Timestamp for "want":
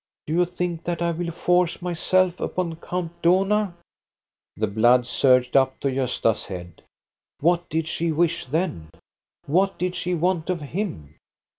10.15-10.49